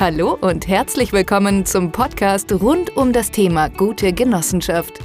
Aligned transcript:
Hallo 0.00 0.32
und 0.32 0.66
herzlich 0.66 1.12
willkommen 1.12 1.66
zum 1.66 1.92
Podcast 1.92 2.50
rund 2.52 2.96
um 2.96 3.12
das 3.12 3.30
Thema 3.30 3.68
gute 3.68 4.14
Genossenschaft. 4.14 4.98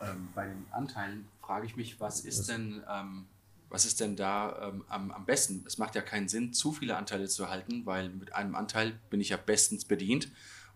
Ähm, 0.00 0.28
bei 0.34 0.46
den 0.46 0.64
Anteilen 0.70 1.28
frage 1.42 1.66
ich 1.66 1.76
mich, 1.76 2.00
was 2.00 2.20
ist 2.20 2.48
denn, 2.48 2.82
ähm, 2.90 3.26
was 3.68 3.84
ist 3.84 4.00
denn 4.00 4.16
da 4.16 4.70
ähm, 4.70 4.84
am, 4.88 5.10
am 5.10 5.26
besten? 5.26 5.64
Es 5.66 5.76
macht 5.76 5.96
ja 5.96 6.00
keinen 6.00 6.28
Sinn, 6.28 6.54
zu 6.54 6.72
viele 6.72 6.96
Anteile 6.96 7.28
zu 7.28 7.50
halten, 7.50 7.84
weil 7.84 8.08
mit 8.08 8.34
einem 8.34 8.54
Anteil 8.54 8.98
bin 9.10 9.20
ich 9.20 9.28
ja 9.28 9.36
bestens 9.36 9.84
bedient 9.84 10.28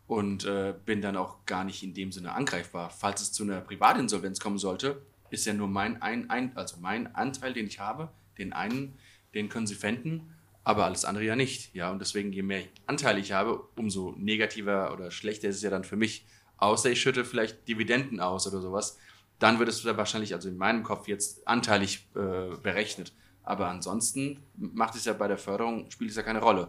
und 0.06 0.44
äh, 0.44 0.74
bin 0.84 1.00
dann 1.00 1.16
auch 1.16 1.46
gar 1.46 1.64
nicht 1.64 1.82
in 1.82 1.94
dem 1.94 2.12
Sinne 2.12 2.32
angreifbar. 2.34 2.90
Falls 2.90 3.22
es 3.22 3.32
zu 3.32 3.44
einer 3.44 3.62
Privatinsolvenz 3.62 4.38
kommen 4.38 4.58
sollte, 4.58 5.00
ist 5.30 5.46
ja 5.46 5.54
nur 5.54 5.68
mein, 5.68 6.02
ein, 6.02 6.28
ein, 6.28 6.54
also 6.58 6.76
mein 6.78 7.14
Anteil, 7.14 7.54
den 7.54 7.68
ich 7.68 7.80
habe, 7.80 8.10
den 8.36 8.52
einen, 8.52 8.98
den 9.32 9.48
können 9.48 9.66
Sie 9.66 9.76
fänden 9.76 10.34
aber 10.68 10.84
alles 10.84 11.06
andere 11.06 11.24
ja 11.24 11.34
nicht. 11.34 11.74
Ja, 11.74 11.90
und 11.90 11.98
deswegen, 11.98 12.30
je 12.30 12.42
mehr 12.42 12.62
Anteile 12.86 13.20
ich 13.20 13.32
habe, 13.32 13.62
umso 13.76 14.14
negativer 14.18 14.92
oder 14.92 15.10
schlechter 15.10 15.48
ist 15.48 15.56
es 15.56 15.62
ja 15.62 15.70
dann 15.70 15.82
für 15.82 15.96
mich. 15.96 16.26
Außer 16.58 16.90
ich 16.90 17.00
schütte 17.00 17.24
vielleicht 17.24 17.66
Dividenden 17.66 18.20
aus 18.20 18.46
oder 18.46 18.60
sowas, 18.60 18.98
dann 19.38 19.58
wird 19.58 19.70
es 19.70 19.82
wahrscheinlich, 19.86 20.34
also 20.34 20.50
in 20.50 20.58
meinem 20.58 20.82
Kopf 20.82 21.08
jetzt 21.08 21.48
anteilig 21.48 22.06
äh, 22.14 22.54
berechnet. 22.62 23.14
Aber 23.44 23.68
ansonsten 23.68 24.42
macht 24.58 24.94
es 24.94 25.06
ja 25.06 25.14
bei 25.14 25.26
der 25.26 25.38
Förderung, 25.38 25.90
spielt 25.90 26.10
es 26.10 26.16
ja 26.16 26.22
keine 26.22 26.42
Rolle. 26.42 26.68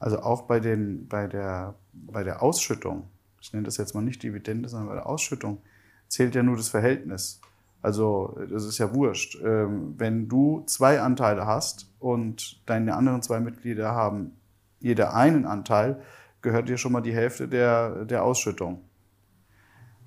Also 0.00 0.18
auch 0.18 0.42
bei, 0.48 0.58
den, 0.58 1.06
bei, 1.06 1.28
der, 1.28 1.76
bei 1.92 2.24
der 2.24 2.42
Ausschüttung, 2.42 3.08
ich 3.40 3.52
nenne 3.52 3.66
das 3.66 3.76
jetzt 3.76 3.94
mal 3.94 4.02
nicht 4.02 4.24
Dividende, 4.24 4.68
sondern 4.68 4.88
bei 4.88 4.94
der 4.96 5.06
Ausschüttung, 5.06 5.62
zählt 6.08 6.34
ja 6.34 6.42
nur 6.42 6.56
das 6.56 6.68
Verhältnis. 6.68 7.40
Also 7.82 8.38
das 8.50 8.64
ist 8.64 8.78
ja 8.78 8.94
wurscht. 8.94 9.38
Ähm, 9.42 9.94
wenn 9.96 10.28
du 10.28 10.62
zwei 10.66 11.00
Anteile 11.00 11.46
hast 11.46 11.90
und 11.98 12.66
deine 12.68 12.94
anderen 12.94 13.22
zwei 13.22 13.40
Mitglieder 13.40 13.92
haben 13.92 14.32
jeder 14.80 15.14
einen 15.14 15.46
Anteil, 15.46 16.00
gehört 16.42 16.68
dir 16.68 16.78
schon 16.78 16.92
mal 16.92 17.00
die 17.00 17.14
Hälfte 17.14 17.48
der, 17.48 18.04
der 18.04 18.24
Ausschüttung. 18.24 18.82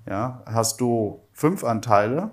Ja, 0.06 0.42
hast 0.46 0.80
du 0.80 1.20
fünf 1.32 1.64
Anteile 1.64 2.30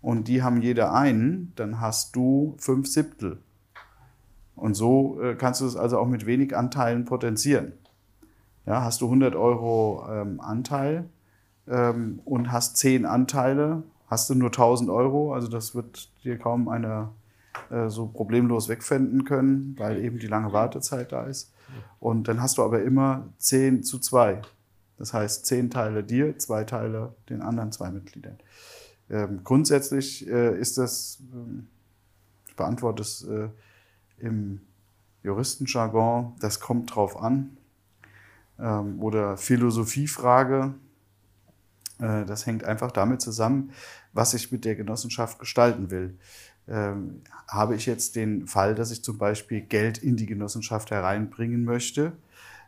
und 0.00 0.28
die 0.28 0.42
haben 0.42 0.60
jeder 0.60 0.92
einen, 0.92 1.52
dann 1.56 1.80
hast 1.80 2.14
du 2.14 2.54
fünf 2.58 2.86
Siebtel. 2.86 3.38
Und 4.54 4.74
so 4.74 5.20
äh, 5.20 5.34
kannst 5.34 5.60
du 5.60 5.66
es 5.66 5.76
also 5.76 5.98
auch 5.98 6.06
mit 6.06 6.26
wenig 6.26 6.56
Anteilen 6.56 7.04
potenzieren. 7.04 7.72
Ja, 8.66 8.82
hast 8.82 9.00
du 9.00 9.06
100 9.06 9.34
Euro 9.34 10.06
ähm, 10.08 10.40
Anteil 10.40 11.08
ähm, 11.66 12.20
und 12.24 12.52
hast 12.52 12.76
zehn 12.76 13.04
Anteile, 13.04 13.82
hast 14.06 14.30
du 14.30 14.34
nur 14.34 14.48
1000 14.48 14.90
Euro. 14.90 15.34
Also 15.34 15.48
das 15.48 15.74
wird 15.74 16.10
dir 16.24 16.38
kaum 16.38 16.68
einer 16.68 17.12
äh, 17.70 17.88
so 17.88 18.06
problemlos 18.06 18.68
wegfinden 18.68 19.24
können, 19.24 19.74
weil 19.78 20.02
eben 20.04 20.18
die 20.18 20.26
lange 20.26 20.52
Wartezeit 20.52 21.12
da 21.12 21.24
ist. 21.24 21.52
Und 22.00 22.28
dann 22.28 22.40
hast 22.42 22.58
du 22.58 22.62
aber 22.62 22.82
immer 22.82 23.28
10 23.38 23.82
zu 23.82 23.98
2. 23.98 24.42
Das 24.98 25.12
heißt, 25.12 25.46
10 25.46 25.70
Teile 25.70 26.04
dir, 26.04 26.38
2 26.38 26.64
Teile 26.64 27.14
den 27.28 27.42
anderen 27.42 27.72
zwei 27.72 27.90
Mitgliedern. 27.90 28.38
Ähm, 29.10 29.40
grundsätzlich 29.44 30.26
äh, 30.28 30.58
ist 30.58 30.78
das, 30.78 31.18
äh, 31.32 31.62
ich 32.48 32.56
beantworte 32.56 33.02
es 33.02 33.24
äh, 33.24 33.48
im 34.18 34.60
Juristenjargon, 35.22 36.34
das 36.40 36.60
kommt 36.60 36.94
drauf 36.94 37.20
an. 37.20 37.56
Ähm, 38.58 39.02
oder 39.02 39.36
Philosophiefrage, 39.36 40.74
das 41.98 42.46
hängt 42.46 42.64
einfach 42.64 42.90
damit 42.90 43.20
zusammen, 43.20 43.70
was 44.12 44.34
ich 44.34 44.50
mit 44.50 44.64
der 44.64 44.74
Genossenschaft 44.74 45.38
gestalten 45.38 45.90
will. 45.90 46.18
Ähm, 46.66 47.20
habe 47.46 47.74
ich 47.74 47.84
jetzt 47.84 48.16
den 48.16 48.46
Fall, 48.46 48.74
dass 48.74 48.90
ich 48.90 49.04
zum 49.04 49.18
Beispiel 49.18 49.60
Geld 49.60 49.98
in 49.98 50.16
die 50.16 50.26
Genossenschaft 50.26 50.90
hereinbringen 50.90 51.64
möchte, 51.64 52.12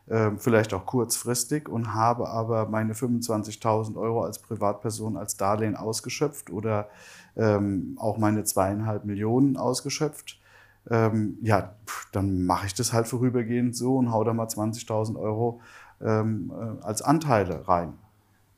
ähm, 0.07 0.37
vielleicht 0.37 0.73
auch 0.73 0.85
kurzfristig 0.85 1.67
und 1.67 1.95
habe 1.95 2.29
aber 2.29 2.67
meine 2.69 2.93
25.000 2.93 3.97
Euro 3.97 4.23
als 4.23 4.39
Privatperson 4.39 5.17
als 5.17 5.35
Darlehen 5.35 5.75
ausgeschöpft 5.75 6.51
oder 6.51 6.89
ähm, 7.35 7.97
auch 7.99 8.17
meine 8.19 8.43
zweieinhalb 8.43 9.05
Millionen 9.05 9.57
ausgeschöpft, 9.57 10.39
ja, 10.89 11.75
dann 12.13 12.45
mache 12.45 12.67
ich 12.67 12.73
das 12.73 12.93
halt 12.93 13.07
vorübergehend 13.07 13.75
so 13.75 13.97
und 13.97 14.09
hau 14.09 14.23
da 14.23 14.31
mal 14.31 14.47
20.000 14.47 15.19
Euro 15.19 15.59
äh, 15.99 16.23
als 16.81 17.01
Anteile 17.01 17.67
rein. 17.67 17.91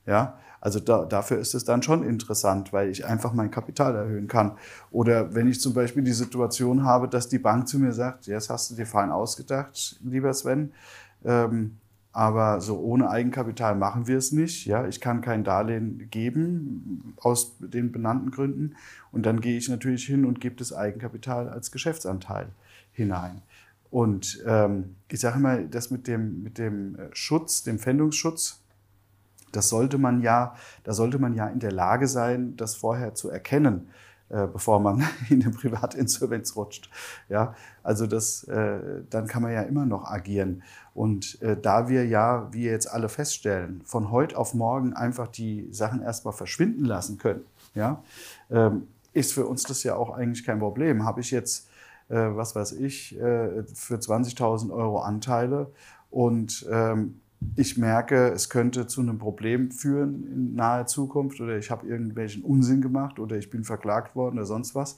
Ja, 0.05 0.37
also 0.61 0.79
da, 0.79 1.05
dafür 1.05 1.39
ist 1.39 1.53
es 1.53 1.63
dann 1.63 1.81
schon 1.81 2.03
interessant, 2.03 2.73
weil 2.73 2.89
ich 2.89 3.05
einfach 3.05 3.33
mein 3.33 3.51
Kapital 3.51 3.95
erhöhen 3.95 4.27
kann. 4.27 4.57
Oder 4.91 5.33
wenn 5.35 5.47
ich 5.47 5.61
zum 5.61 5.73
Beispiel 5.73 6.03
die 6.03 6.11
Situation 6.11 6.83
habe, 6.83 7.07
dass 7.07 7.29
die 7.29 7.39
Bank 7.39 7.67
zu 7.67 7.79
mir 7.79 7.93
sagt, 7.93 8.27
jetzt 8.27 8.49
hast 8.49 8.71
du 8.71 8.75
dir 8.75 8.85
fein 8.85 9.11
ausgedacht, 9.11 9.99
lieber 10.03 10.33
Sven, 10.33 10.71
ähm, 11.23 11.77
aber 12.11 12.59
so 12.59 12.79
ohne 12.79 13.09
Eigenkapital 13.09 13.75
machen 13.75 14.07
wir 14.07 14.17
es 14.17 14.31
nicht. 14.31 14.65
Ja, 14.65 14.87
ich 14.87 14.99
kann 14.99 15.21
kein 15.21 15.43
Darlehen 15.43 16.09
geben 16.09 17.13
aus 17.21 17.55
den 17.59 17.91
benannten 17.91 18.31
Gründen. 18.31 18.75
Und 19.11 19.25
dann 19.25 19.41
gehe 19.41 19.57
ich 19.57 19.69
natürlich 19.69 20.05
hin 20.05 20.25
und 20.25 20.41
gebe 20.41 20.55
das 20.55 20.73
Eigenkapital 20.73 21.47
als 21.49 21.71
Geschäftsanteil 21.71 22.47
hinein. 22.91 23.43
Und 23.91 24.43
ähm, 24.45 24.95
ich 25.09 25.19
sage 25.19 25.37
immer, 25.37 25.59
das 25.59 25.91
mit 25.91 26.07
dem, 26.07 26.43
mit 26.43 26.57
dem 26.57 26.97
Schutz, 27.13 27.63
dem 27.63 27.79
Pfändungsschutz, 27.79 28.59
das 29.51 29.69
sollte 29.69 29.97
man 29.97 30.21
ja, 30.21 30.55
da 30.83 30.93
sollte 30.93 31.19
man 31.19 31.33
ja 31.33 31.47
in 31.47 31.59
der 31.59 31.71
Lage 31.71 32.07
sein, 32.07 32.55
das 32.57 32.75
vorher 32.75 33.15
zu 33.15 33.29
erkennen, 33.29 33.89
äh, 34.29 34.47
bevor 34.47 34.79
man 34.79 35.03
in 35.29 35.41
eine 35.41 35.51
Privatinsolvenz 35.51 36.55
rutscht. 36.55 36.89
Ja, 37.29 37.55
also 37.83 38.05
das, 38.07 38.43
äh, 38.45 39.01
dann 39.09 39.27
kann 39.27 39.41
man 39.41 39.51
ja 39.51 39.61
immer 39.63 39.85
noch 39.85 40.05
agieren. 40.05 40.63
Und 40.93 41.41
äh, 41.41 41.57
da 41.59 41.89
wir 41.89 42.05
ja, 42.05 42.47
wie 42.51 42.65
jetzt 42.65 42.91
alle 42.91 43.09
feststellen, 43.09 43.81
von 43.85 44.11
heute 44.11 44.37
auf 44.37 44.53
morgen 44.53 44.93
einfach 44.93 45.27
die 45.27 45.67
Sachen 45.71 46.01
erstmal 46.01 46.33
verschwinden 46.33 46.85
lassen 46.85 47.17
können, 47.17 47.41
ja, 47.73 48.03
ähm, 48.51 48.87
ist 49.13 49.33
für 49.33 49.47
uns 49.47 49.63
das 49.63 49.83
ja 49.83 49.95
auch 49.95 50.11
eigentlich 50.11 50.45
kein 50.45 50.59
Problem. 50.59 51.05
Habe 51.05 51.21
ich 51.21 51.31
jetzt, 51.31 51.67
äh, 52.09 52.15
was 52.15 52.55
weiß 52.55 52.73
ich, 52.73 53.19
äh, 53.19 53.63
für 53.73 53.95
20.000 53.95 54.71
Euro 54.71 54.99
Anteile 54.99 55.71
und 56.11 56.67
ähm, 56.69 57.19
ich 57.55 57.77
merke, 57.77 58.29
es 58.29 58.49
könnte 58.49 58.87
zu 58.87 59.01
einem 59.01 59.17
Problem 59.17 59.71
führen 59.71 60.25
in 60.27 60.55
naher 60.55 60.85
Zukunft 60.87 61.39
oder 61.39 61.57
ich 61.57 61.71
habe 61.71 61.87
irgendwelchen 61.87 62.43
Unsinn 62.43 62.81
gemacht 62.81 63.19
oder 63.19 63.37
ich 63.37 63.49
bin 63.49 63.63
verklagt 63.63 64.15
worden 64.15 64.37
oder 64.37 64.45
sonst 64.45 64.75
was, 64.75 64.97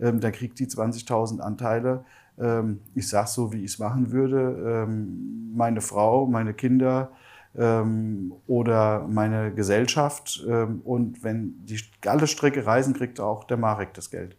ähm, 0.00 0.20
dann 0.20 0.32
kriegt 0.32 0.58
die 0.58 0.66
20.000 0.66 1.40
Anteile. 1.40 2.04
Ähm, 2.38 2.80
ich 2.94 3.08
sage 3.08 3.28
so, 3.28 3.52
wie 3.52 3.64
ich 3.64 3.72
es 3.72 3.78
machen 3.78 4.10
würde. 4.10 4.84
Ähm, 4.86 5.52
meine 5.54 5.80
Frau, 5.80 6.26
meine 6.26 6.54
Kinder 6.54 7.12
ähm, 7.54 8.32
oder 8.46 9.06
meine 9.06 9.52
Gesellschaft. 9.52 10.44
Ähm, 10.48 10.80
und 10.84 11.22
wenn 11.22 11.64
die 11.66 11.78
alle 12.06 12.26
Strecke 12.26 12.66
reisen, 12.66 12.94
kriegt 12.94 13.20
auch 13.20 13.44
der 13.44 13.58
Marek 13.58 13.92
das 13.94 14.10
Geld 14.10 14.36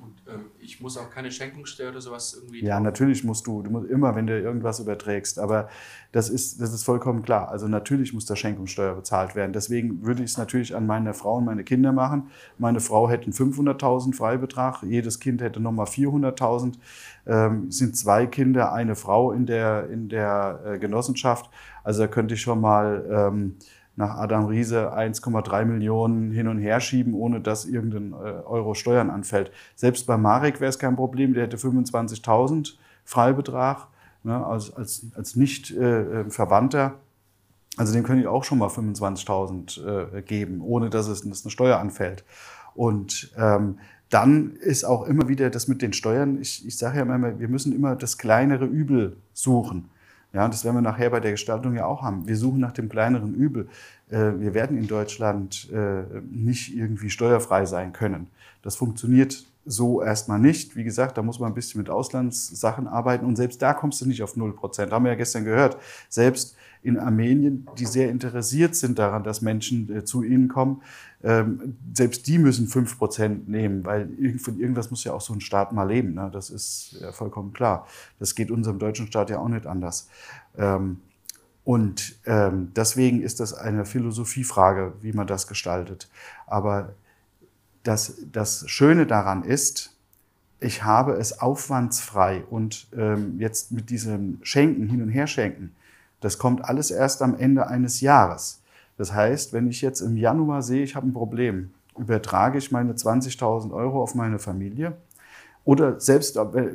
ich 0.67 0.81
muss 0.81 0.97
auch 0.97 1.09
keine 1.09 1.31
Schenkungssteuer 1.31 1.91
oder 1.91 2.01
sowas 2.01 2.33
irgendwie. 2.33 2.61
Ja, 2.63 2.81
natürlich 2.81 3.23
musst 3.23 3.47
du. 3.47 3.61
Du 3.61 3.69
musst 3.69 3.89
immer, 3.89 4.15
wenn 4.15 4.27
du 4.27 4.37
irgendwas 4.37 4.81
überträgst. 4.81 5.39
Aber 5.39 5.69
das 6.11 6.29
ist, 6.29 6.59
das 6.59 6.73
ist 6.73 6.83
vollkommen 6.83 7.21
klar. 7.23 7.47
Also 7.47 7.69
natürlich 7.69 8.13
muss 8.13 8.25
da 8.25 8.35
Schenkungssteuer 8.35 8.93
bezahlt 8.93 9.33
werden. 9.33 9.53
Deswegen 9.53 10.05
würde 10.05 10.23
ich 10.23 10.31
es 10.31 10.37
natürlich 10.37 10.75
an 10.75 10.85
meine 10.85 11.13
Frau 11.13 11.37
und 11.37 11.45
meine 11.45 11.63
Kinder 11.63 11.93
machen. 11.93 12.31
Meine 12.57 12.81
Frau 12.81 13.09
hätte 13.09 13.23
einen 13.23 13.33
500.000 13.33 14.13
Freibetrag. 14.13 14.83
Jedes 14.83 15.21
Kind 15.21 15.41
hätte 15.41 15.61
nochmal 15.61 15.85
400.000. 15.85 16.73
Ähm, 17.25 17.71
sind 17.71 17.95
zwei 17.95 18.25
Kinder, 18.25 18.73
eine 18.73 18.95
Frau 18.97 19.31
in 19.31 19.45
der, 19.45 19.89
in 19.89 20.09
der 20.09 20.59
äh, 20.65 20.79
Genossenschaft. 20.79 21.49
Also 21.85 22.01
da 22.01 22.07
könnte 22.07 22.33
ich 22.33 22.41
schon 22.41 22.59
mal. 22.59 23.05
Ähm, 23.09 23.55
nach 23.97 24.15
Adam 24.15 24.45
Riese 24.45 24.93
1,3 24.95 25.65
Millionen 25.65 26.31
hin 26.31 26.47
und 26.47 26.59
her 26.59 26.79
schieben, 26.79 27.13
ohne 27.13 27.41
dass 27.41 27.65
irgendein 27.65 28.13
äh, 28.13 28.43
Euro 28.45 28.75
Steuern 28.75 29.09
anfällt. 29.09 29.51
Selbst 29.75 30.05
bei 30.05 30.17
Marek 30.17 30.61
wäre 30.61 30.69
es 30.69 30.79
kein 30.79 30.95
Problem, 30.95 31.33
der 31.33 31.43
hätte 31.43 31.57
25.000 31.57 32.75
Freibetrag 33.03 33.87
ne, 34.23 34.45
als, 34.45 34.73
als, 34.75 35.07
als 35.15 35.35
Nicht-Verwandter. 35.35 36.85
Äh, 36.85 37.79
also 37.79 37.93
dem 37.93 38.03
können 38.03 38.21
ich 38.21 38.27
auch 38.27 38.43
schon 38.43 38.59
mal 38.59 38.69
25.000 38.69 40.17
äh, 40.17 40.21
geben, 40.21 40.61
ohne 40.61 40.89
dass 40.89 41.07
es 41.07 41.27
dass 41.27 41.43
eine 41.43 41.51
Steuer 41.51 41.79
anfällt. 41.79 42.23
Und 42.75 43.31
ähm, 43.35 43.79
dann 44.09 44.51
ist 44.57 44.83
auch 44.83 45.07
immer 45.07 45.27
wieder 45.27 45.49
das 45.49 45.67
mit 45.67 45.81
den 45.81 45.93
Steuern, 45.93 46.39
ich, 46.39 46.65
ich 46.65 46.77
sage 46.77 46.97
ja 46.99 47.03
immer, 47.03 47.39
wir 47.39 47.47
müssen 47.47 47.75
immer 47.75 47.95
das 47.95 48.17
kleinere 48.17 48.65
Übel 48.65 49.17
suchen. 49.33 49.89
Ja, 50.33 50.47
das 50.47 50.63
werden 50.65 50.75
wir 50.75 50.81
nachher 50.81 51.09
bei 51.09 51.19
der 51.19 51.31
Gestaltung 51.31 51.75
ja 51.75 51.85
auch 51.85 52.01
haben. 52.01 52.27
Wir 52.27 52.35
suchen 52.35 52.59
nach 52.59 52.73
dem 52.73 52.89
kleineren 52.89 53.33
Übel. 53.33 53.69
Äh, 54.09 54.33
wir 54.39 54.53
werden 54.53 54.77
in 54.77 54.87
Deutschland 54.87 55.69
äh, 55.71 56.03
nicht 56.29 56.75
irgendwie 56.75 57.09
steuerfrei 57.09 57.65
sein 57.65 57.93
können. 57.93 58.27
Das 58.61 58.75
funktioniert 58.75 59.45
so 59.67 60.01
erstmal 60.01 60.39
nicht. 60.39 60.75
Wie 60.75 60.83
gesagt, 60.83 61.17
da 61.17 61.21
muss 61.21 61.39
man 61.39 61.51
ein 61.51 61.55
bisschen 61.55 61.79
mit 61.81 61.89
Auslandssachen 61.89 62.87
arbeiten 62.87 63.25
und 63.25 63.35
selbst 63.35 63.61
da 63.61 63.73
kommst 63.73 64.01
du 64.01 64.05
nicht 64.05 64.23
auf 64.23 64.35
0 64.35 64.55
Prozent. 64.55 64.91
Haben 64.91 65.05
wir 65.05 65.11
ja 65.11 65.17
gestern 65.17 65.43
gehört. 65.43 65.77
Selbst 66.09 66.55
in 66.81 66.97
Armenien, 66.97 67.67
die 67.77 67.85
sehr 67.85 68.09
interessiert 68.09 68.75
sind 68.75 68.97
daran, 68.97 69.23
dass 69.23 69.41
Menschen 69.41 69.93
äh, 69.93 70.05
zu 70.05 70.23
ihnen 70.23 70.47
kommen, 70.47 70.81
ähm, 71.23 71.75
selbst 71.93 72.27
die 72.27 72.37
müssen 72.37 72.67
5 72.67 72.97
Prozent 72.97 73.49
nehmen, 73.49 73.85
weil 73.85 74.09
von 74.39 74.59
irgendwas 74.59 74.89
muss 74.89 75.03
ja 75.03 75.13
auch 75.13 75.21
so 75.21 75.33
ein 75.33 75.41
Staat 75.41 75.73
mal 75.73 75.83
leben. 75.83 76.13
Ne? 76.13 76.29
Das 76.31 76.49
ist 76.49 76.97
ja 77.01 77.11
vollkommen 77.11 77.51
klar. 77.53 77.87
Das 78.19 78.35
geht 78.35 78.51
unserem 78.51 78.79
deutschen 78.79 79.07
Staat 79.07 79.29
ja 79.29 79.39
auch 79.39 79.49
nicht 79.49 79.65
anders. 79.65 80.07
Ähm, 80.57 81.01
und 81.63 82.15
ähm, 82.25 82.71
deswegen 82.75 83.21
ist 83.21 83.41
das 83.41 83.53
eine 83.53 83.83
Philosophiefrage, 83.83 84.93
wie 85.01 85.11
man 85.11 85.27
das 85.27 85.47
gestaltet. 85.47 86.09
Aber 86.45 86.93
das, 87.87 88.15
das 88.31 88.69
Schöne 88.69 89.05
daran 89.05 89.43
ist, 89.43 89.95
ich 90.59 90.83
habe 90.83 91.13
es 91.13 91.39
aufwandsfrei 91.39 92.43
und 92.49 92.87
ähm, 92.95 93.39
jetzt 93.39 93.71
mit 93.71 93.89
diesem 93.89 94.39
Schenken, 94.41 94.89
hin 94.89 95.01
und 95.01 95.09
her 95.09 95.27
schenken, 95.27 95.73
das 96.19 96.37
kommt 96.37 96.65
alles 96.65 96.91
erst 96.91 97.21
am 97.21 97.37
Ende 97.37 97.67
eines 97.67 98.01
Jahres. 98.01 98.61
Das 98.97 99.13
heißt, 99.13 99.53
wenn 99.53 99.67
ich 99.67 99.81
jetzt 99.81 100.01
im 100.01 100.17
Januar 100.17 100.63
sehe, 100.63 100.83
ich 100.83 100.95
habe 100.95 101.07
ein 101.07 101.13
Problem, 101.13 101.71
übertrage 101.97 102.57
ich 102.57 102.71
meine 102.71 102.93
20.000 102.93 103.71
Euro 103.71 104.01
auf 104.01 104.15
meine 104.15 104.39
Familie 104.39 104.97
oder 105.63 105.99
selbst, 105.99 106.37
äh, 106.37 106.71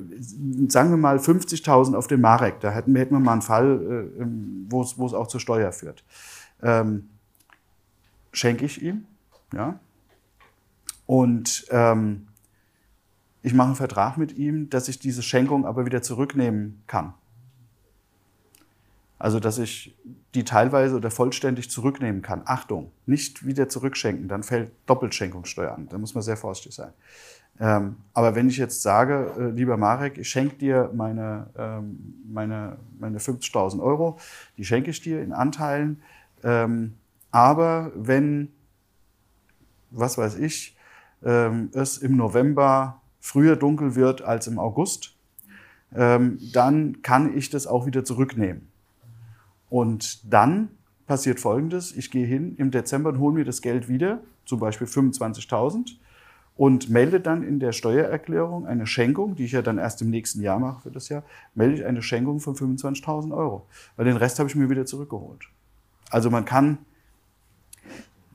sagen 0.68 0.90
wir 0.90 0.96
mal 0.96 1.16
50.000 1.16 1.96
auf 1.96 2.06
den 2.06 2.20
Marek, 2.20 2.60
da 2.60 2.70
hätten 2.70 2.94
wir, 2.94 3.00
hätten 3.00 3.14
wir 3.14 3.20
mal 3.20 3.32
einen 3.32 3.42
Fall, 3.42 4.10
äh, 4.18 4.24
wo 4.70 4.82
es, 4.82 4.96
wo 4.96 5.06
es 5.06 5.14
auch 5.14 5.26
zur 5.26 5.40
Steuer 5.40 5.72
führt. 5.72 6.04
Ähm, 6.62 7.08
schenke 8.32 8.64
ich 8.64 8.80
ihm, 8.80 9.04
ja, 9.52 9.78
und 11.12 11.66
ähm, 11.68 12.26
ich 13.42 13.52
mache 13.52 13.66
einen 13.66 13.76
Vertrag 13.76 14.16
mit 14.16 14.38
ihm, 14.38 14.70
dass 14.70 14.88
ich 14.88 14.98
diese 14.98 15.22
Schenkung 15.22 15.66
aber 15.66 15.84
wieder 15.84 16.00
zurücknehmen 16.00 16.82
kann. 16.86 17.12
Also, 19.18 19.38
dass 19.38 19.58
ich 19.58 19.94
die 20.34 20.44
teilweise 20.44 20.96
oder 20.96 21.10
vollständig 21.10 21.68
zurücknehmen 21.68 22.22
kann. 22.22 22.40
Achtung, 22.46 22.92
nicht 23.04 23.44
wieder 23.44 23.68
zurückschenken, 23.68 24.26
dann 24.26 24.42
fällt 24.42 24.72
Doppelschenkungssteuer 24.86 25.74
an. 25.74 25.86
Da 25.90 25.98
muss 25.98 26.14
man 26.14 26.22
sehr 26.22 26.38
vorsichtig 26.38 26.74
sein. 26.74 26.94
Ähm, 27.60 27.96
aber 28.14 28.34
wenn 28.34 28.48
ich 28.48 28.56
jetzt 28.56 28.80
sage, 28.80 29.34
äh, 29.38 29.50
lieber 29.50 29.76
Marek, 29.76 30.16
ich 30.16 30.30
schenke 30.30 30.56
dir 30.56 30.90
meine, 30.94 31.50
ähm, 31.58 32.22
meine, 32.26 32.78
meine 32.98 33.18
50.000 33.18 33.82
Euro, 33.82 34.18
die 34.56 34.64
schenke 34.64 34.90
ich 34.90 35.02
dir 35.02 35.22
in 35.22 35.34
Anteilen. 35.34 36.00
Ähm, 36.42 36.94
aber 37.30 37.92
wenn, 37.94 38.50
was 39.90 40.16
weiß 40.16 40.36
ich, 40.36 40.74
ähm, 41.24 41.70
es 41.72 41.98
im 41.98 42.16
November 42.16 43.00
früher 43.20 43.56
dunkel 43.56 43.94
wird 43.94 44.22
als 44.22 44.46
im 44.46 44.58
August, 44.58 45.14
ähm, 45.94 46.38
dann 46.52 47.02
kann 47.02 47.36
ich 47.36 47.50
das 47.50 47.66
auch 47.66 47.86
wieder 47.86 48.04
zurücknehmen. 48.04 48.68
Und 49.70 50.32
dann 50.32 50.68
passiert 51.06 51.40
Folgendes. 51.40 51.96
Ich 51.96 52.10
gehe 52.10 52.26
hin 52.26 52.54
im 52.56 52.70
Dezember 52.70 53.10
und 53.10 53.18
hole 53.18 53.34
mir 53.34 53.44
das 53.44 53.62
Geld 53.62 53.88
wieder, 53.88 54.20
zum 54.44 54.60
Beispiel 54.60 54.86
25.000, 54.86 55.96
und 56.56 56.90
melde 56.90 57.20
dann 57.20 57.42
in 57.42 57.60
der 57.60 57.72
Steuererklärung 57.72 58.66
eine 58.66 58.86
Schenkung, 58.86 59.34
die 59.34 59.44
ich 59.44 59.52
ja 59.52 59.62
dann 59.62 59.78
erst 59.78 60.02
im 60.02 60.10
nächsten 60.10 60.42
Jahr 60.42 60.58
mache 60.58 60.82
für 60.82 60.90
das 60.90 61.08
Jahr, 61.08 61.22
melde 61.54 61.76
ich 61.76 61.84
eine 61.84 62.02
Schenkung 62.02 62.40
von 62.40 62.54
25.000 62.54 63.34
Euro. 63.34 63.66
Weil 63.96 64.04
den 64.04 64.16
Rest 64.16 64.38
habe 64.38 64.48
ich 64.48 64.54
mir 64.54 64.68
wieder 64.68 64.84
zurückgeholt. 64.84 65.48
Also 66.10 66.30
man 66.30 66.44
kann, 66.44 66.78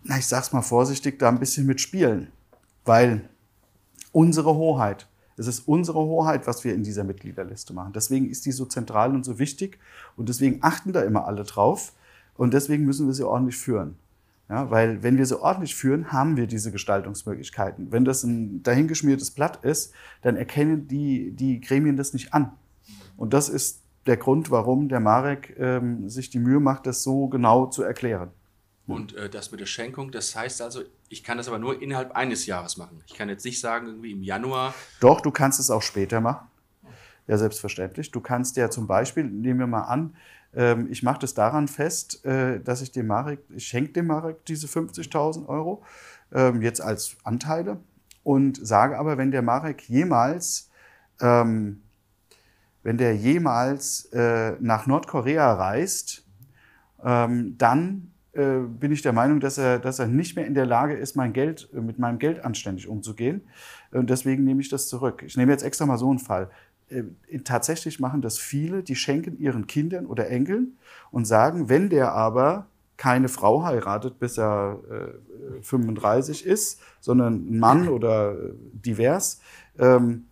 na, 0.04 0.18
ich 0.18 0.26
sag's 0.26 0.52
mal 0.52 0.64
vorsichtig, 0.64 1.20
da 1.20 1.30
ein 1.30 1.40
bisschen 1.40 1.68
mitspielen. 1.68 2.30
Weil 2.88 3.30
unsere 4.12 4.56
Hoheit, 4.56 5.08
es 5.36 5.46
ist 5.46 5.68
unsere 5.68 6.00
Hoheit, 6.00 6.48
was 6.48 6.64
wir 6.64 6.74
in 6.74 6.84
dieser 6.84 7.04
Mitgliederliste 7.04 7.74
machen. 7.74 7.94
Deswegen 7.94 8.30
ist 8.30 8.46
die 8.46 8.52
so 8.52 8.66
zentral 8.66 9.14
und 9.14 9.24
so 9.24 9.38
wichtig 9.38 9.78
und 10.16 10.30
deswegen 10.30 10.60
achten 10.62 10.94
da 10.94 11.02
immer 11.02 11.26
alle 11.26 11.44
drauf 11.44 11.94
und 12.36 12.54
deswegen 12.54 12.86
müssen 12.86 13.06
wir 13.06 13.14
sie 13.14 13.26
ordentlich 13.26 13.58
führen. 13.58 13.98
Ja, 14.50 14.72
weil 14.72 15.04
wenn 15.04 15.18
wir 15.18 15.26
sie 15.26 15.40
ordentlich 15.40 15.76
führen, 15.76 16.14
haben 16.14 16.38
wir 16.38 16.48
diese 16.48 16.72
Gestaltungsmöglichkeiten. 16.72 17.92
Wenn 17.92 18.06
das 18.06 18.24
ein 18.24 18.64
dahingeschmiertes 18.64 19.32
Blatt 19.32 19.64
ist, 19.66 19.94
dann 20.22 20.38
erkennen 20.38 20.88
die, 20.88 21.32
die 21.32 21.60
Gremien 21.60 21.98
das 21.98 22.14
nicht 22.14 22.34
an. 22.34 22.54
Und 23.18 23.34
das 23.34 23.50
ist 23.50 23.82
der 24.06 24.16
Grund, 24.16 24.50
warum 24.50 24.88
der 24.88 25.02
Marek 25.02 25.58
ähm, 25.60 26.08
sich 26.08 26.30
die 26.30 26.40
Mühe 26.40 26.62
macht, 26.62 26.88
das 26.88 27.04
so 27.04 27.28
genau 27.28 27.66
zu 27.66 27.84
erklären. 27.84 28.30
Und 28.88 29.16
äh, 29.16 29.30
das 29.30 29.52
mit 29.52 29.60
der 29.60 29.66
Schenkung, 29.66 30.12
das 30.12 30.36
heißt 30.36 30.62
also, 30.62 30.82
ich 31.10 31.24
kann 31.24 31.38
das 31.38 31.48
aber 31.48 31.60
nur 31.60 31.82
innerhalb 31.82 32.14
eines 32.14 32.46
Jahres 32.46 32.78
machen. 32.78 33.04
Ich 33.06 33.16
kann 33.16 33.28
jetzt 33.28 33.44
nicht 33.44 33.60
sagen, 33.60 33.88
irgendwie 33.88 34.12
im 34.12 34.24
Januar. 34.24 34.74
Doch, 35.02 35.20
du 35.20 35.30
kannst 35.30 35.60
es 35.60 35.70
auch 35.70 35.82
später 35.82 36.22
machen. 36.22 36.48
Ja, 37.28 37.38
selbstverständlich. 37.38 38.12
Du 38.12 38.22
kannst 38.22 38.56
ja 38.56 38.70
zum 38.70 38.88
Beispiel, 38.88 39.26
nehmen 39.26 39.60
wir 39.60 39.68
mal 39.68 39.84
an, 39.84 40.16
ähm, 40.56 40.88
ich 40.90 41.04
mache 41.04 41.20
das 41.20 41.34
daran 41.34 41.68
fest, 41.68 42.24
äh, 42.26 42.62
dass 42.62 42.82
ich 42.82 42.92
dem 42.94 43.08
Marek, 43.08 43.40
ich 43.54 43.68
schenke 43.68 43.92
dem 43.92 44.08
Marek 44.08 44.46
diese 44.46 44.68
50.000 44.68 45.48
Euro 45.48 45.84
ähm, 46.32 46.62
jetzt 46.62 46.82
als 46.82 47.18
Anteile 47.24 47.82
und 48.24 48.66
sage 48.66 48.98
aber, 48.98 49.18
wenn 49.18 49.32
der 49.32 49.42
Marek 49.42 49.90
jemals, 49.90 50.70
ähm, 51.20 51.82
wenn 52.84 52.98
der 52.98 53.16
jemals 53.18 54.06
äh, 54.14 54.54
nach 54.62 54.88
Nordkorea 54.88 55.54
reist, 55.54 56.26
ähm, 57.04 57.58
dann 57.58 58.14
äh, 58.38 58.60
bin 58.68 58.92
ich 58.92 59.02
der 59.02 59.14
Meinung, 59.14 59.40
dass 59.40 59.58
er, 59.58 59.80
dass 59.80 59.98
er 59.98 60.08
nicht 60.08 60.36
mehr 60.36 60.46
in 60.46 60.54
der 60.54 60.68
Lage 60.68 60.94
ist, 60.94 61.16
mein 61.16 61.34
Geld, 61.34 61.70
äh, 61.74 61.82
mit 61.82 61.98
meinem 61.98 62.20
Geld 62.20 62.46
anständig 62.46 62.88
umzugehen. 62.88 63.42
Und 63.92 64.10
deswegen 64.10 64.44
nehme 64.44 64.62
ich 64.62 64.70
das 64.70 64.88
zurück. 64.88 65.24
Ich 65.26 65.38
nehme 65.38 65.52
jetzt 65.52 65.64
extra 65.64 65.88
mal 65.88 65.98
so 65.98 66.10
einen 66.10 66.20
Fall. 66.20 66.50
Äh, 66.90 67.04
tatsächlich 67.44 68.00
machen 68.00 68.22
das 68.22 68.38
viele, 68.38 68.84
die 68.84 68.96
schenken 68.96 69.40
ihren 69.40 69.66
Kindern 69.66 70.06
oder 70.06 70.30
Enkeln 70.30 70.78
und 71.10 71.26
sagen, 71.26 71.68
wenn 71.68 71.90
der 71.90 72.14
aber 72.14 72.68
keine 72.96 73.28
Frau 73.28 73.64
heiratet, 73.64 74.20
bis 74.20 74.38
er 74.38 74.80
äh, 74.90 75.62
35 75.64 76.46
ist, 76.46 76.80
sondern 77.00 77.48
ein 77.50 77.60
Mann 77.60 77.88
oder 77.90 78.36
divers, 78.72 79.42
ähm, 79.80 80.26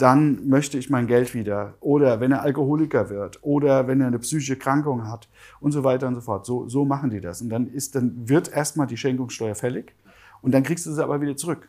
dann 0.00 0.48
möchte 0.48 0.78
ich 0.78 0.90
mein 0.90 1.06
Geld 1.06 1.34
wieder. 1.34 1.74
Oder 1.80 2.20
wenn 2.20 2.32
er 2.32 2.42
Alkoholiker 2.42 3.10
wird 3.10 3.38
oder 3.42 3.86
wenn 3.86 4.00
er 4.00 4.06
eine 4.06 4.18
psychische 4.18 4.56
Krankung 4.56 5.06
hat 5.08 5.28
und 5.60 5.72
so 5.72 5.84
weiter 5.84 6.08
und 6.08 6.14
so 6.14 6.20
fort. 6.20 6.46
So, 6.46 6.68
so 6.68 6.84
machen 6.84 7.10
die 7.10 7.20
das. 7.20 7.42
Und 7.42 7.50
dann, 7.50 7.66
ist, 7.66 7.94
dann 7.94 8.28
wird 8.28 8.52
erstmal 8.52 8.86
die 8.86 8.96
Schenkungssteuer 8.96 9.54
fällig 9.54 9.94
und 10.42 10.52
dann 10.52 10.62
kriegst 10.62 10.86
du 10.86 10.92
sie 10.92 11.02
aber 11.02 11.20
wieder 11.20 11.36
zurück. 11.36 11.68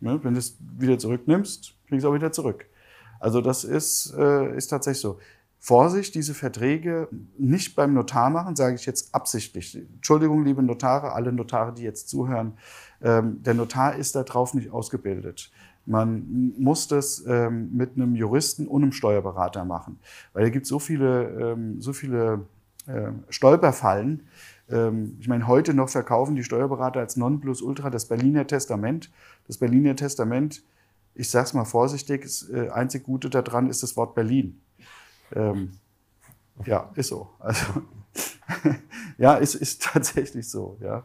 Ne? 0.00 0.18
Wenn 0.22 0.34
du 0.34 0.40
es 0.40 0.58
wieder 0.78 0.98
zurücknimmst, 0.98 1.74
kriegst 1.88 2.04
du 2.04 2.10
auch 2.10 2.14
wieder 2.14 2.32
zurück. 2.32 2.66
Also 3.20 3.40
das 3.40 3.64
ist, 3.64 4.14
äh, 4.18 4.56
ist 4.56 4.68
tatsächlich 4.68 5.00
so. 5.00 5.18
Vorsicht, 5.64 6.16
diese 6.16 6.34
Verträge 6.34 7.08
nicht 7.38 7.76
beim 7.76 7.94
Notar 7.94 8.30
machen, 8.30 8.56
sage 8.56 8.74
ich 8.74 8.84
jetzt 8.84 9.14
absichtlich. 9.14 9.76
Entschuldigung, 9.76 10.44
liebe 10.44 10.60
Notare, 10.60 11.12
alle 11.12 11.32
Notare, 11.32 11.72
die 11.72 11.84
jetzt 11.84 12.08
zuhören. 12.08 12.54
Ähm, 13.00 13.40
der 13.44 13.54
Notar 13.54 13.94
ist 13.94 14.16
darauf 14.16 14.54
nicht 14.54 14.72
ausgebildet. 14.72 15.52
Man 15.84 16.54
muss 16.58 16.86
das 16.86 17.24
ähm, 17.26 17.70
mit 17.74 17.96
einem 17.96 18.14
Juristen 18.14 18.68
und 18.68 18.82
einem 18.82 18.92
Steuerberater 18.92 19.64
machen, 19.64 19.98
weil 20.32 20.46
es 20.46 20.52
gibt 20.52 20.66
so 20.66 20.78
viele, 20.78 21.52
ähm, 21.52 21.80
so 21.80 21.92
viele 21.92 22.46
äh, 22.86 23.10
Stolperfallen. 23.28 24.28
Ähm, 24.70 25.16
ich 25.20 25.28
meine, 25.28 25.46
heute 25.46 25.74
noch 25.74 25.88
verkaufen 25.88 26.36
die 26.36 26.44
Steuerberater 26.44 27.00
als 27.00 27.16
Nonplusultra 27.16 27.90
das 27.90 28.06
Berliner 28.06 28.46
Testament. 28.46 29.10
Das 29.46 29.58
Berliner 29.58 29.96
Testament, 29.96 30.62
ich 31.14 31.28
sage 31.30 31.46
es 31.46 31.52
mal 31.52 31.64
vorsichtig, 31.64 32.22
das 32.22 32.48
äh, 32.48 32.68
einzig 32.68 33.02
Gute 33.04 33.28
daran 33.28 33.68
ist 33.68 33.82
das 33.82 33.96
Wort 33.96 34.14
Berlin. 34.14 34.60
Ähm, 35.34 35.72
ja, 36.64 36.90
ist 36.94 37.08
so. 37.08 37.28
Also, 37.40 37.64
ja, 39.18 39.34
ist, 39.34 39.56
ist 39.56 39.82
tatsächlich 39.92 40.48
so. 40.48 40.76
Ja. 40.80 41.04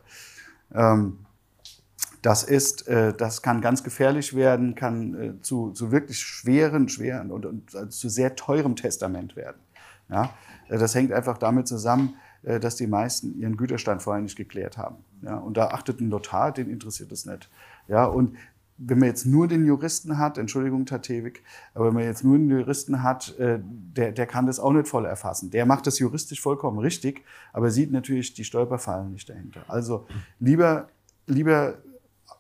Das 2.28 2.44
ist, 2.44 2.90
äh, 2.90 3.14
das 3.14 3.42
kann 3.42 3.62
ganz 3.62 3.86
gefährlich 3.86 4.36
werden, 4.36 4.76
kann 4.76 5.14
äh, 5.14 5.42
zu, 5.42 5.72
zu 5.72 5.94
wirklich 5.94 6.20
schweren, 6.20 6.90
schweren 6.90 7.32
und, 7.32 7.46
und 7.46 7.74
also 7.74 7.88
zu 7.88 8.10
sehr 8.10 8.36
teurem 8.36 8.76
Testament 8.76 9.38
werden. 9.38 9.62
Ja? 10.10 10.32
Äh, 10.68 10.78
das 10.78 10.94
hängt 10.94 11.14
einfach 11.14 11.38
damit 11.38 11.70
zusammen, 11.70 12.16
dass 12.44 12.76
die 12.76 12.86
meisten 12.86 13.40
ihren 13.40 13.56
Güterstand 13.56 14.02
vorher 14.02 14.22
nicht 14.22 14.36
geklärt 14.36 14.78
haben. 14.78 14.98
Ja? 15.22 15.38
Und 15.38 15.56
da 15.56 15.70
achtet 15.70 16.02
ein 16.02 16.10
Notar, 16.10 16.52
den 16.52 16.70
interessiert 16.70 17.14
es 17.14 17.26
nicht. 17.26 17.50
Ja? 17.88 18.04
Und 18.04 18.36
wenn 18.78 19.00
man 19.00 19.08
jetzt 19.08 19.26
nur 19.26 19.48
den 19.48 19.66
Juristen 19.66 20.18
hat, 20.18 20.38
Entschuldigung, 20.38 20.86
Tatewig, 20.86 21.44
aber 21.76 21.88
wenn 21.88 21.94
man 21.94 22.04
jetzt 22.04 22.26
nur 22.26 22.38
den 22.38 22.50
Juristen 22.50 23.04
hat, 23.04 23.36
der, 23.40 24.12
der 24.12 24.26
kann 24.28 24.46
das 24.46 24.60
auch 24.60 24.74
nicht 24.74 24.90
voll 24.90 25.06
erfassen. 25.06 25.50
Der 25.50 25.66
macht 25.66 25.88
das 25.88 25.98
juristisch 25.98 26.42
vollkommen 26.42 26.78
richtig, 26.78 27.24
aber 27.54 27.72
sieht 27.72 27.92
natürlich 27.92 28.34
die 28.34 28.44
Stolperfallen 28.44 29.14
nicht 29.14 29.30
dahinter. 29.30 29.62
Also 29.68 30.06
lieber, 30.40 30.90
lieber 31.26 31.76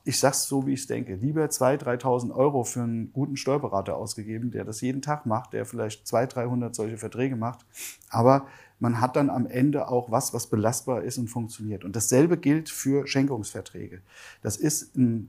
ich 0.07 0.19
sag's 0.19 0.47
so, 0.47 0.65
wie 0.65 0.73
ich 0.73 0.87
denke. 0.87 1.15
Lieber 1.15 1.43
2.000, 1.43 2.01
3.000 2.01 2.33
Euro 2.33 2.63
für 2.63 2.81
einen 2.81 3.11
guten 3.11 3.35
Steuerberater 3.35 3.97
ausgegeben, 3.97 4.51
der 4.51 4.63
das 4.63 4.79
jeden 4.79 5.01
Tag 5.01 5.25
macht, 5.25 5.51
der 5.51 5.65
vielleicht 5.65 6.07
200, 6.07 6.35
300 6.35 6.75
solche 6.75 6.97
Verträge 6.97 7.35
macht. 7.35 7.65
Aber 8.09 8.47
man 8.79 9.01
hat 9.01 9.17
dann 9.17 9.29
am 9.29 9.45
Ende 9.47 9.89
auch 9.89 10.09
was, 10.09 10.33
was 10.33 10.47
belastbar 10.47 11.01
ist 11.01 11.17
und 11.17 11.27
funktioniert. 11.27 11.83
Und 11.83 11.97
dasselbe 11.97 12.37
gilt 12.37 12.69
für 12.69 13.05
Schenkungsverträge. 13.05 14.01
Das 14.41 14.55
ist 14.55 14.95
eine 14.95 15.27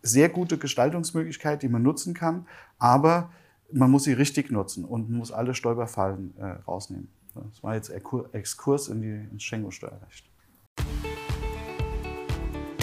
sehr 0.00 0.30
gute 0.30 0.56
Gestaltungsmöglichkeit, 0.56 1.62
die 1.62 1.68
man 1.68 1.82
nutzen 1.82 2.14
kann, 2.14 2.46
aber 2.78 3.30
man 3.72 3.90
muss 3.90 4.04
sie 4.04 4.14
richtig 4.14 4.50
nutzen 4.50 4.86
und 4.86 5.10
muss 5.10 5.32
alle 5.32 5.54
Stolperfallen 5.54 6.34
äh, 6.38 6.46
rausnehmen. 6.66 7.08
Das 7.34 7.62
war 7.62 7.74
jetzt 7.74 7.90
Exkurs 7.90 8.88
in 8.88 9.02
die, 9.02 9.28
ins 9.30 9.42
Schenkungssteuerrecht. 9.42 10.30